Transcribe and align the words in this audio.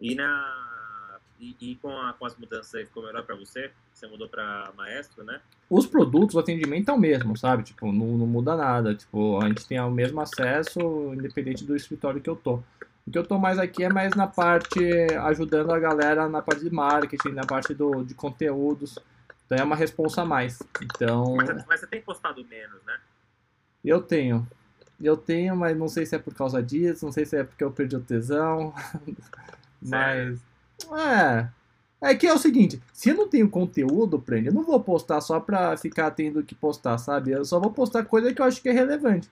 E, 0.00 0.14
na, 0.14 1.18
e, 1.38 1.56
e 1.60 1.76
com, 1.76 1.90
a, 1.90 2.12
com 2.12 2.26
as 2.26 2.36
mudanças 2.36 2.74
aí 2.74 2.86
ficou 2.86 3.04
melhor 3.04 3.22
para 3.24 3.36
você? 3.36 3.70
Você 3.92 4.06
mudou 4.06 4.28
para 4.28 4.70
Maestro, 4.76 5.24
né? 5.24 5.40
Os 5.70 5.86
produtos, 5.86 6.34
o 6.34 6.38
atendimento 6.38 6.90
é 6.90 6.94
o 6.94 6.98
mesmo, 6.98 7.36
sabe? 7.36 7.62
Tipo, 7.62 7.90
não, 7.90 8.18
não 8.18 8.26
muda 8.26 8.56
nada. 8.56 8.94
Tipo, 8.94 9.40
a 9.42 9.48
gente 9.48 9.66
tem 9.66 9.80
o 9.80 9.90
mesmo 9.90 10.20
acesso, 10.20 10.80
independente 11.14 11.64
do 11.64 11.74
escritório 11.74 12.20
que 12.20 12.28
eu 12.28 12.36
tô. 12.36 12.62
O 13.06 13.10
que 13.10 13.18
eu 13.18 13.26
tô 13.26 13.38
mais 13.38 13.58
aqui 13.58 13.84
é 13.84 13.88
mais 13.88 14.14
na 14.14 14.26
parte, 14.26 14.80
ajudando 15.22 15.72
a 15.72 15.78
galera 15.78 16.28
na 16.28 16.42
parte 16.42 16.64
de 16.64 16.70
marketing, 16.70 17.30
na 17.30 17.46
parte 17.46 17.72
do, 17.72 18.04
de 18.04 18.14
conteúdos. 18.14 18.98
Então 19.46 19.58
é 19.58 19.62
uma 19.62 19.76
responsa 19.76 20.22
a 20.22 20.24
mais. 20.24 20.58
Então. 20.82 21.36
Mas, 21.36 21.66
mas 21.66 21.80
você 21.80 21.86
tem 21.86 22.02
postado 22.02 22.44
menos, 22.44 22.82
né? 22.84 22.98
Eu 23.84 24.02
tenho. 24.02 24.46
Eu 25.00 25.16
tenho, 25.16 25.54
mas 25.54 25.76
não 25.76 25.88
sei 25.88 26.04
se 26.04 26.16
é 26.16 26.18
por 26.18 26.34
causa 26.34 26.62
disso, 26.62 27.04
não 27.04 27.12
sei 27.12 27.24
se 27.24 27.36
é 27.36 27.44
porque 27.44 27.62
eu 27.62 27.70
perdi 27.70 27.96
o 27.96 28.00
tesão. 28.00 28.74
mas. 29.80 30.38
É. 30.92 31.48
É 32.00 32.14
que 32.14 32.26
é 32.26 32.32
o 32.32 32.38
seguinte, 32.38 32.80
se 32.92 33.08
eu 33.08 33.14
não 33.14 33.26
tenho 33.26 33.48
conteúdo, 33.48 34.18
prende, 34.18 34.48
eu 34.48 34.52
não 34.54 34.62
vou 34.62 34.78
postar 34.78 35.20
só 35.22 35.40
pra 35.40 35.76
ficar 35.78 36.10
tendo 36.10 36.42
que 36.42 36.54
postar, 36.54 36.98
sabe? 36.98 37.30
Eu 37.30 37.44
só 37.44 37.58
vou 37.58 37.70
postar 37.70 38.04
coisa 38.04 38.32
que 38.34 38.40
eu 38.40 38.44
acho 38.44 38.60
que 38.60 38.68
é 38.68 38.72
relevante. 38.72 39.30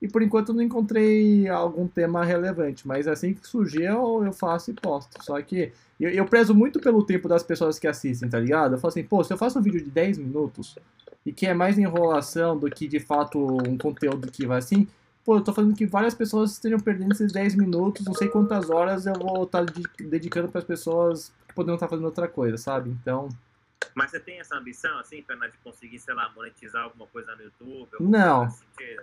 E 0.00 0.08
por 0.08 0.20
enquanto 0.20 0.50
eu 0.50 0.54
não 0.56 0.62
encontrei 0.62 1.48
algum 1.48 1.86
tema 1.86 2.24
relevante, 2.24 2.86
mas 2.86 3.08
assim 3.08 3.32
que 3.32 3.46
surgir 3.46 3.84
eu, 3.84 4.22
eu 4.24 4.32
faço 4.32 4.70
e 4.70 4.74
posto. 4.74 5.24
Só 5.24 5.40
que 5.40 5.72
eu, 5.98 6.10
eu 6.10 6.26
prezo 6.26 6.54
muito 6.54 6.80
pelo 6.80 7.04
tempo 7.04 7.28
das 7.28 7.42
pessoas 7.42 7.78
que 7.78 7.86
assistem, 7.86 8.28
tá 8.28 8.38
ligado? 8.38 8.74
Eu 8.74 8.78
falo 8.78 8.90
assim, 8.90 9.04
pô, 9.04 9.22
se 9.24 9.32
eu 9.32 9.38
faço 9.38 9.58
um 9.58 9.62
vídeo 9.62 9.82
de 9.82 9.90
10 9.90 10.18
minutos 10.18 10.76
e 11.24 11.32
que 11.32 11.46
é 11.46 11.54
mais 11.54 11.78
enrolação 11.78 12.58
do 12.58 12.68
que 12.68 12.88
de 12.88 12.98
fato 12.98 13.38
um 13.38 13.78
conteúdo 13.78 14.30
que 14.30 14.44
vai 14.44 14.58
assim, 14.58 14.88
pô, 15.24 15.36
eu 15.36 15.44
tô 15.44 15.52
fazendo 15.52 15.74
que 15.74 15.86
várias 15.86 16.14
pessoas 16.14 16.52
estejam 16.52 16.78
perdendo 16.78 17.12
esses 17.12 17.32
10 17.32 17.54
minutos, 17.54 18.04
não 18.04 18.14
sei 18.14 18.28
quantas 18.28 18.70
horas 18.70 19.06
eu 19.06 19.14
vou 19.14 19.44
estar 19.44 19.64
tá 19.64 19.72
dedicando 20.00 20.48
para 20.48 20.58
as 20.58 20.64
pessoas 20.64 21.32
que 21.48 21.54
poderiam 21.54 21.76
estar 21.76 21.86
tá 21.86 21.90
fazendo 21.90 22.06
outra 22.06 22.28
coisa, 22.28 22.56
sabe? 22.56 22.90
Então. 22.90 23.28
Mas 23.94 24.10
você 24.10 24.20
tem 24.20 24.40
essa 24.40 24.56
ambição, 24.56 24.98
assim, 24.98 25.22
Fernando, 25.22 25.52
de 25.52 25.58
conseguir, 25.58 25.98
sei 25.98 26.14
lá, 26.14 26.30
monetizar 26.34 26.84
alguma 26.84 27.06
coisa 27.06 27.34
no 27.36 27.42
YouTube? 27.42 27.88
Não. 28.00 28.48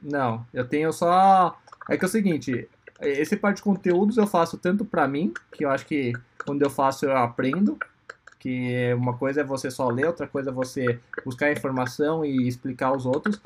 Não, 0.00 0.46
eu 0.52 0.66
tenho 0.66 0.92
só. 0.92 1.58
É 1.88 1.96
que 1.96 2.04
é 2.04 2.08
o 2.08 2.10
seguinte, 2.10 2.68
esse 3.00 3.36
parte 3.36 3.56
de 3.56 3.62
conteúdos 3.62 4.16
eu 4.16 4.26
faço 4.26 4.56
tanto 4.58 4.84
para 4.84 5.06
mim, 5.06 5.32
que 5.52 5.64
eu 5.64 5.70
acho 5.70 5.86
que 5.86 6.12
quando 6.44 6.62
eu 6.62 6.70
faço 6.70 7.04
eu 7.04 7.16
aprendo, 7.16 7.78
que 8.38 8.94
uma 8.94 9.16
coisa 9.16 9.42
é 9.42 9.44
você 9.44 9.70
só 9.70 9.88
ler, 9.88 10.06
outra 10.06 10.26
coisa 10.26 10.50
é 10.50 10.52
você 10.52 10.98
buscar 11.24 11.52
informação 11.52 12.24
e 12.24 12.48
explicar 12.48 12.86
aos 12.86 13.04
outros 13.04 13.40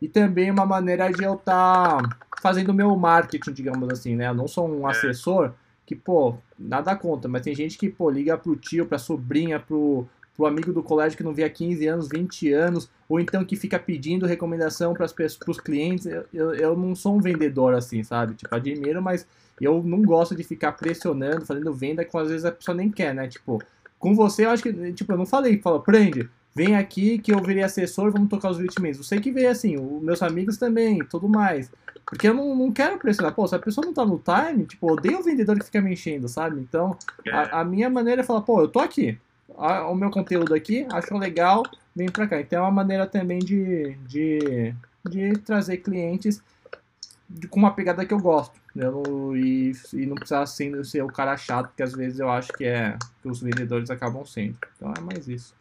e 0.00 0.08
também 0.08 0.50
uma 0.50 0.64
maneira 0.64 1.10
de 1.10 1.22
eu 1.22 1.34
estar 1.34 2.02
tá 2.02 2.16
fazendo 2.40 2.70
o 2.70 2.74
meu 2.74 2.94
marketing, 2.96 3.52
digamos 3.52 3.88
assim, 3.90 4.16
né? 4.16 4.28
Eu 4.28 4.34
não 4.34 4.48
sou 4.48 4.68
um 4.68 4.86
é. 4.88 4.90
assessor 4.90 5.52
que, 5.84 5.94
pô, 5.94 6.36
nada 6.58 6.94
conta, 6.94 7.28
mas 7.28 7.42
tem 7.42 7.54
gente 7.54 7.76
que, 7.76 7.88
pô, 7.88 8.08
liga 8.08 8.38
pro 8.38 8.56
tio, 8.56 8.86
pra 8.86 8.96
sobrinha, 8.96 9.58
pro, 9.58 10.06
pro 10.36 10.46
amigo 10.46 10.72
do 10.72 10.82
colégio 10.82 11.16
que 11.16 11.24
não 11.24 11.34
vê 11.34 11.44
há 11.44 11.50
15 11.50 11.86
anos, 11.86 12.08
20 12.08 12.52
anos, 12.52 12.88
ou 13.08 13.20
então 13.20 13.44
que 13.44 13.56
fica 13.56 13.78
pedindo 13.78 14.24
recomendação 14.24 14.94
para 14.94 15.04
os 15.04 15.60
clientes. 15.60 16.06
Eu, 16.06 16.24
eu, 16.32 16.54
eu, 16.54 16.76
não 16.76 16.94
sou 16.94 17.16
um 17.16 17.20
vendedor 17.20 17.74
assim, 17.74 18.02
sabe? 18.02 18.34
Tipo, 18.34 18.54
admiro, 18.54 19.02
mas 19.02 19.26
eu 19.60 19.82
não 19.82 20.00
gosto 20.02 20.34
de 20.34 20.44
ficar 20.44 20.72
pressionando, 20.72 21.44
fazendo 21.44 21.74
venda 21.74 22.04
que 22.04 22.16
às 22.16 22.28
vezes 22.28 22.44
a 22.44 22.52
pessoa 22.52 22.74
nem 22.74 22.90
quer, 22.90 23.14
né? 23.14 23.28
Tipo, 23.28 23.60
com 23.98 24.14
você 24.14 24.46
eu 24.46 24.50
acho 24.50 24.62
que, 24.62 24.92
tipo, 24.92 25.12
eu 25.12 25.18
não 25.18 25.26
falei, 25.26 25.60
fala, 25.60 25.82
prende, 25.82 26.30
vem 26.54 26.76
aqui 26.76 27.18
que 27.18 27.32
eu 27.32 27.42
virei 27.42 27.62
assessor, 27.62 28.10
vamos 28.10 28.28
tocar 28.28 28.50
os 28.50 28.58
vitimentos. 28.58 28.98
Eu 28.98 29.04
sei 29.04 29.20
que 29.20 29.30
veio 29.30 29.50
assim, 29.50 29.76
os 29.76 30.02
meus 30.02 30.22
amigos 30.22 30.56
também, 30.56 30.98
tudo 31.04 31.28
mais. 31.28 31.70
Porque 32.04 32.28
eu 32.28 32.34
não, 32.34 32.56
não 32.56 32.72
quero 32.72 32.98
pressionar. 32.98 33.34
Pô, 33.34 33.46
se 33.46 33.54
a 33.54 33.58
pessoa 33.58 33.86
não 33.86 33.94
tá 33.94 34.04
no 34.04 34.18
time, 34.20 34.64
tipo, 34.64 34.92
odeio 34.92 35.20
o 35.20 35.22
vendedor 35.22 35.58
que 35.58 35.64
fica 35.64 35.80
me 35.80 35.92
enchendo, 35.92 36.28
sabe? 36.28 36.60
Então, 36.60 36.96
a, 37.30 37.60
a 37.60 37.64
minha 37.64 37.88
maneira 37.88 38.22
é 38.22 38.24
falar, 38.24 38.40
pô, 38.40 38.60
eu 38.60 38.68
tô 38.68 38.80
aqui. 38.80 39.18
A, 39.56 39.86
o 39.88 39.94
meu 39.94 40.10
conteúdo 40.10 40.54
aqui, 40.54 40.86
acho 40.92 41.16
legal, 41.16 41.62
vem 41.94 42.08
pra 42.08 42.26
cá. 42.26 42.40
Então 42.40 42.58
é 42.58 42.62
uma 42.62 42.70
maneira 42.70 43.06
também 43.06 43.38
de, 43.38 43.96
de, 44.08 44.74
de 45.08 45.32
trazer 45.38 45.78
clientes 45.78 46.42
de, 47.28 47.46
com 47.46 47.60
uma 47.60 47.72
pegada 47.72 48.04
que 48.04 48.12
eu 48.12 48.18
gosto. 48.18 48.58
Eu, 48.74 49.36
e, 49.36 49.72
e 49.92 50.06
não 50.06 50.14
precisar 50.14 50.46
ser, 50.46 50.84
ser 50.84 51.02
o 51.02 51.08
cara 51.08 51.36
chato, 51.36 51.72
que 51.76 51.82
às 51.82 51.92
vezes 51.92 52.18
eu 52.18 52.30
acho 52.30 52.52
que 52.52 52.64
é 52.64 52.96
que 53.22 53.28
os 53.28 53.40
vendedores 53.40 53.90
acabam 53.90 54.24
sendo. 54.24 54.56
Então 54.76 54.92
é 54.96 55.00
mais 55.00 55.28
isso. 55.28 55.54